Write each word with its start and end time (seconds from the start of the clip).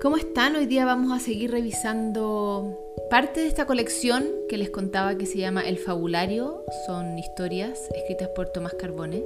¿Cómo 0.00 0.18
están? 0.18 0.56
Hoy 0.56 0.66
día 0.66 0.84
vamos 0.84 1.10
a 1.10 1.24
seguir 1.24 1.50
revisando 1.50 2.78
parte 3.08 3.40
de 3.40 3.46
esta 3.46 3.64
colección 3.64 4.26
que 4.46 4.58
les 4.58 4.68
contaba 4.68 5.16
que 5.16 5.24
se 5.24 5.38
llama 5.38 5.62
El 5.62 5.78
Fabulario. 5.78 6.62
Son 6.86 7.18
historias 7.18 7.88
escritas 7.94 8.28
por 8.28 8.50
Tomás 8.50 8.74
Carbone, 8.74 9.24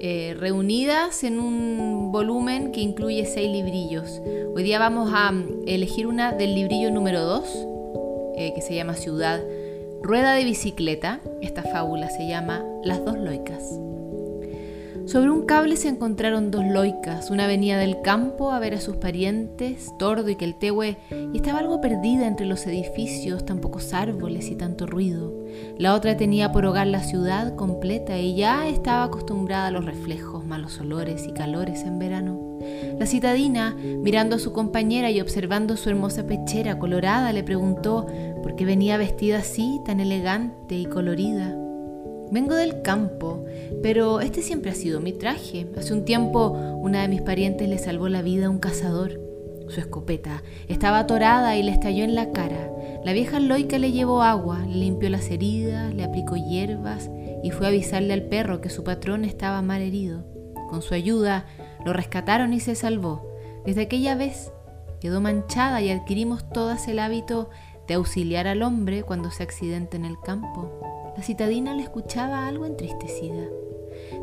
eh, 0.00 0.36
reunidas 0.38 1.24
en 1.24 1.40
un 1.40 2.12
volumen 2.12 2.70
que 2.70 2.80
incluye 2.80 3.26
seis 3.26 3.50
librillos. 3.50 4.20
Hoy 4.54 4.62
día 4.62 4.78
vamos 4.78 5.10
a 5.12 5.32
elegir 5.66 6.06
una 6.06 6.32
del 6.32 6.54
librillo 6.54 6.92
número 6.92 7.22
2, 7.24 7.44
eh, 8.36 8.52
que 8.54 8.62
se 8.62 8.76
llama 8.76 8.94
Ciudad. 8.94 9.42
Rueda 10.00 10.34
de 10.34 10.44
bicicleta. 10.44 11.20
Esta 11.42 11.62
fábula 11.62 12.08
se 12.08 12.28
llama 12.28 12.64
Las 12.84 13.04
dos 13.04 13.18
loicas. 13.18 13.62
Sobre 15.06 15.30
un 15.30 15.44
cable 15.44 15.76
se 15.76 15.88
encontraron 15.88 16.50
dos 16.50 16.64
loicas. 16.64 17.30
Una 17.30 17.46
venía 17.46 17.76
del 17.76 18.00
campo 18.00 18.52
a 18.52 18.58
ver 18.58 18.74
a 18.74 18.80
sus 18.80 18.96
parientes, 18.96 19.92
Tordo 19.98 20.30
y 20.30 20.36
Queltehue, 20.36 20.96
y 21.10 21.36
estaba 21.36 21.58
algo 21.58 21.82
perdida 21.82 22.26
entre 22.26 22.46
los 22.46 22.66
edificios, 22.66 23.44
tan 23.44 23.58
pocos 23.58 23.92
árboles 23.92 24.48
y 24.48 24.56
tanto 24.56 24.86
ruido. 24.86 25.44
La 25.76 25.94
otra 25.94 26.16
tenía 26.16 26.52
por 26.52 26.64
hogar 26.64 26.86
la 26.86 27.02
ciudad 27.02 27.54
completa 27.54 28.18
y 28.18 28.34
ya 28.34 28.66
estaba 28.66 29.04
acostumbrada 29.04 29.66
a 29.66 29.70
los 29.70 29.84
reflejos, 29.84 30.46
malos 30.46 30.80
olores 30.80 31.26
y 31.26 31.32
calores 31.32 31.82
en 31.82 31.98
verano. 31.98 32.58
La 32.98 33.04
citadina, 33.04 33.76
mirando 33.76 34.36
a 34.36 34.38
su 34.38 34.52
compañera 34.52 35.10
y 35.10 35.20
observando 35.20 35.76
su 35.76 35.90
hermosa 35.90 36.26
pechera 36.26 36.78
colorada, 36.78 37.30
le 37.34 37.42
preguntó 37.42 38.06
por 38.42 38.56
qué 38.56 38.64
venía 38.64 38.96
vestida 38.96 39.38
así, 39.38 39.82
tan 39.84 40.00
elegante 40.00 40.76
y 40.76 40.86
colorida. 40.86 41.58
Vengo 42.30 42.54
del 42.54 42.82
campo, 42.82 43.44
pero 43.82 44.20
este 44.20 44.42
siempre 44.42 44.70
ha 44.70 44.74
sido 44.74 45.00
mi 45.00 45.12
traje. 45.12 45.66
Hace 45.76 45.92
un 45.92 46.04
tiempo 46.04 46.50
una 46.50 47.02
de 47.02 47.08
mis 47.08 47.22
parientes 47.22 47.68
le 47.68 47.78
salvó 47.78 48.08
la 48.08 48.22
vida 48.22 48.46
a 48.46 48.50
un 48.50 48.58
cazador. 48.58 49.20
Su 49.68 49.80
escopeta 49.80 50.42
estaba 50.68 51.00
atorada 51.00 51.56
y 51.56 51.62
le 51.62 51.72
estalló 51.72 52.04
en 52.04 52.14
la 52.14 52.32
cara. 52.32 52.70
La 53.04 53.12
vieja 53.12 53.40
loica 53.40 53.78
le 53.78 53.92
llevó 53.92 54.22
agua, 54.22 54.60
le 54.60 54.76
limpió 54.76 55.08
las 55.10 55.30
heridas, 55.30 55.94
le 55.94 56.04
aplicó 56.04 56.36
hierbas 56.36 57.10
y 57.42 57.50
fue 57.50 57.66
a 57.66 57.68
avisarle 57.68 58.14
al 58.14 58.22
perro 58.22 58.60
que 58.60 58.70
su 58.70 58.84
patrón 58.84 59.24
estaba 59.24 59.62
mal 59.62 59.82
herido. 59.82 60.24
Con 60.68 60.82
su 60.82 60.94
ayuda 60.94 61.46
lo 61.84 61.92
rescataron 61.92 62.52
y 62.52 62.60
se 62.60 62.74
salvó. 62.74 63.30
Desde 63.64 63.82
aquella 63.82 64.14
vez 64.14 64.52
quedó 65.00 65.20
manchada 65.20 65.82
y 65.82 65.90
adquirimos 65.90 66.48
todas 66.50 66.88
el 66.88 66.98
hábito 66.98 67.50
de 67.86 67.94
auxiliar 67.94 68.46
al 68.46 68.62
hombre 68.62 69.02
cuando 69.02 69.30
se 69.30 69.42
accidenta 69.42 69.96
en 69.96 70.04
el 70.04 70.18
campo. 70.20 70.70
La 71.16 71.22
citadina 71.22 71.74
le 71.74 71.82
escuchaba 71.82 72.46
algo 72.48 72.66
entristecida. 72.66 73.44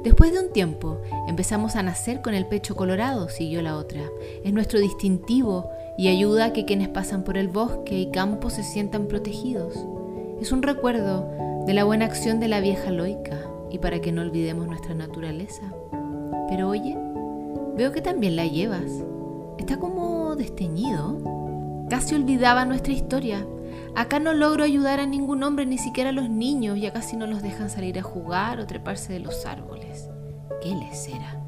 Después 0.04 0.34
de 0.34 0.40
un 0.40 0.52
tiempo, 0.52 1.02
empezamos 1.28 1.76
a 1.76 1.84
nacer 1.84 2.22
con 2.22 2.34
el 2.34 2.48
pecho 2.48 2.76
colorado, 2.76 3.30
siguió 3.30 3.62
la 3.62 3.78
otra. 3.78 4.02
Es 4.44 4.52
nuestro 4.52 4.80
distintivo 4.80 5.70
y 5.98 6.08
ayuda 6.08 6.46
a 6.46 6.54
que 6.54 6.66
quienes 6.66 6.90
pasan 6.90 7.24
por 7.24 7.38
el 7.38 7.48
bosque 7.48 8.00
y 8.00 8.12
campo 8.12 8.50
se 8.50 8.64
sientan 8.64 9.08
protegidos. 9.08 9.86
Es 10.42 10.52
un 10.52 10.64
recuerdo 10.64 11.30
de 11.66 11.74
la 11.74 11.84
buena 11.84 12.06
acción 12.06 12.40
de 12.40 12.48
la 12.48 12.60
vieja 12.60 12.92
loica 12.92 13.40
y 13.70 13.78
para 13.78 14.02
que 14.02 14.12
no 14.12 14.22
olvidemos 14.22 14.68
nuestra 14.68 14.94
naturaleza. 14.94 15.72
Pero 16.50 16.70
oye, 16.70 16.98
veo 17.78 17.92
que 17.92 18.02
también 18.02 18.36
la 18.36 18.48
llevas. 18.48 18.92
Está 19.58 19.78
como 19.78 20.36
desteñido. 20.36 21.86
Casi 21.90 22.16
olvidaba 22.16 22.66
nuestra 22.66 22.94
historia 22.94 23.46
Acá 23.94 24.20
no 24.20 24.34
logro 24.34 24.64
ayudar 24.64 25.02
a 25.02 25.06
ningún 25.06 25.44
hombre, 25.44 25.66
ni 25.66 25.78
siquiera 25.78 26.12
a 26.12 26.14
los 26.14 26.30
niños, 26.30 26.80
ya 26.80 26.94
casi 26.94 27.18
no 27.18 27.28
los 27.28 27.42
dejan 27.42 27.70
salir 27.70 28.00
a 28.00 28.04
jugar 28.04 28.60
o 28.60 28.66
treparse 28.66 29.12
de 29.12 29.20
los 29.20 29.46
árboles. 29.46 30.10
¿Qué 30.62 30.74
les 30.74 31.10
era? 31.10 31.42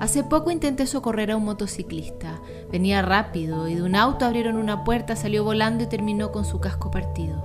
Hace 0.00 0.24
poco 0.24 0.50
intenté 0.50 0.86
socorrer 0.86 1.30
a 1.30 1.36
un 1.36 1.44
motociclista. 1.44 2.40
Venía 2.72 3.02
rápido 3.02 3.68
y 3.68 3.76
de 3.76 3.82
un 3.82 3.94
auto 3.94 4.24
abrieron 4.24 4.56
una 4.56 4.82
puerta, 4.82 5.14
salió 5.14 5.44
volando 5.44 5.84
y 5.84 5.88
terminó 5.88 6.32
con 6.32 6.44
su 6.44 6.58
casco 6.58 6.90
partido. 6.90 7.44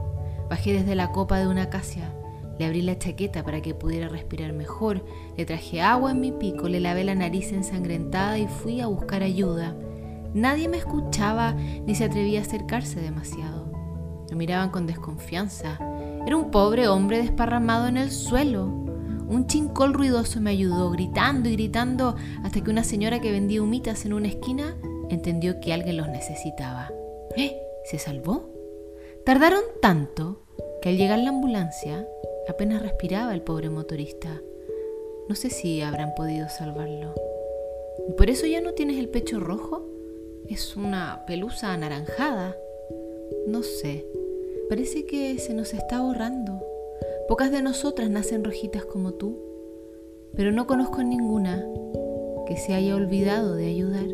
Bajé 0.49 0.73
desde 0.73 0.95
la 0.95 1.11
copa 1.11 1.38
de 1.38 1.47
una 1.47 1.63
acacia. 1.63 2.11
Le 2.57 2.66
abrí 2.66 2.81
la 2.81 2.97
chaqueta 2.97 3.43
para 3.43 3.61
que 3.61 3.75
pudiera 3.75 4.07
respirar 4.07 4.53
mejor. 4.53 5.05
Le 5.38 5.45
traje 5.45 5.81
agua 5.81 6.11
en 6.11 6.22
mi 6.22 6.31
pico, 6.31 6.69
le 6.69 6.79
lavé 6.79 7.03
la 7.03 7.16
nariz 7.16 7.51
ensangrentada 7.51 8.39
y 8.39 8.47
fui 8.47 8.81
a 8.81 8.88
buscar 8.88 9.22
ayuda. 9.22 9.75
Nadie 10.33 10.69
me 10.69 10.77
escuchaba 10.77 11.53
ni 11.53 11.93
se 11.93 12.05
atrevía 12.05 12.39
a 12.39 12.43
acercarse 12.43 12.99
demasiado 12.99 13.72
miraban 14.35 14.69
con 14.69 14.88
desconfianza. 14.88 15.77
Era 16.25 16.38
un 16.38 16.51
pobre 16.51 16.88
hombre 16.88 17.17
desparramado 17.17 17.88
en 17.88 17.97
el 17.97 18.11
suelo. 18.11 18.66
Un 18.66 19.47
chincol 19.47 19.94
ruidoso 19.94 20.41
me 20.41 20.51
ayudó, 20.51 20.91
gritando 20.91 21.49
y 21.49 21.53
gritando, 21.53 22.16
hasta 22.43 22.61
que 22.61 22.69
una 22.69 22.83
señora 22.83 23.19
que 23.19 23.31
vendía 23.31 23.61
humitas 23.61 24.05
en 24.05 24.13
una 24.13 24.27
esquina 24.27 24.77
entendió 25.09 25.59
que 25.59 25.73
alguien 25.73 25.97
los 25.97 26.07
necesitaba. 26.07 26.91
¿Eh? 27.35 27.59
¿Se 27.85 27.97
salvó? 27.99 28.49
Tardaron 29.25 29.63
tanto 29.81 30.43
que 30.81 30.89
al 30.89 30.97
llegar 30.97 31.19
la 31.19 31.29
ambulancia 31.29 32.07
apenas 32.47 32.81
respiraba 32.81 33.33
el 33.33 33.41
pobre 33.41 33.69
motorista. 33.69 34.41
No 35.29 35.35
sé 35.35 35.49
si 35.49 35.81
habrán 35.81 36.13
podido 36.16 36.49
salvarlo. 36.49 37.13
¿Y 38.09 38.13
por 38.13 38.29
eso 38.29 38.45
ya 38.45 38.61
no 38.61 38.73
tienes 38.73 38.97
el 38.97 39.09
pecho 39.09 39.39
rojo? 39.39 39.88
Es 40.47 40.75
una 40.75 41.23
pelusa 41.25 41.73
anaranjada. 41.73 42.57
No 43.47 43.63
sé. 43.63 44.05
Parece 44.73 45.06
que 45.06 45.38
se 45.38 45.53
nos 45.53 45.72
está 45.72 46.01
borrando. 46.01 46.59
Pocas 47.28 47.51
de 47.51 47.61
nosotras 47.61 48.09
nacen 48.09 48.44
rojitas 48.44 48.84
como 48.84 49.13
tú, 49.13 49.38
pero 50.35 50.51
no 50.51 50.66
conozco 50.66 51.03
ninguna 51.03 51.63
que 52.47 52.57
se 52.57 52.73
haya 52.73 52.95
olvidado 52.95 53.53
de 53.53 53.67
ayudar. 53.67 54.07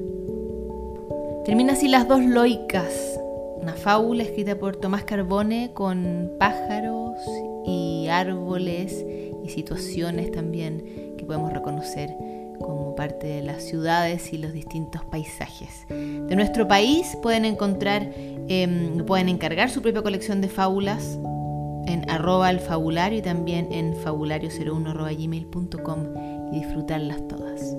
Termina 1.45 1.71
así 1.71 1.87
Las 1.87 2.09
dos 2.09 2.25
loicas, 2.25 3.17
una 3.61 3.71
fábula 3.71 4.23
escrita 4.23 4.59
por 4.59 4.75
Tomás 4.75 5.05
Carbone 5.05 5.71
con 5.73 6.33
pájaros 6.37 7.15
y 7.65 8.09
árboles 8.09 9.05
y 9.41 9.47
situaciones 9.47 10.29
también 10.29 11.15
que 11.17 11.23
podemos 11.25 11.53
reconocer 11.53 12.09
como 12.59 12.95
parte 12.95 13.27
de 13.27 13.41
las 13.41 13.63
ciudades 13.63 14.33
y 14.33 14.37
los 14.37 14.53
distintos 14.53 15.03
paisajes. 15.05 15.85
De 15.89 16.35
nuestro 16.35 16.67
país 16.67 17.17
pueden 17.21 17.45
encontrar, 17.45 18.09
em, 18.47 19.05
pueden 19.05 19.29
encargar 19.29 19.69
su 19.69 19.81
propia 19.81 20.01
colección 20.01 20.41
de 20.41 20.49
fábulas 20.49 21.19
en 21.87 22.09
arroba 22.09 22.51
el 22.51 22.59
fabulario 22.59 23.19
y 23.19 23.21
también 23.21 23.71
en 23.71 23.95
fabulario01 23.95 24.93
gmail.com 24.93 25.99
y 26.51 26.59
disfrutarlas 26.59 27.27
todas. 27.27 27.75